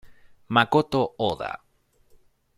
Makoto 0.47 1.01
Oda 1.29 1.51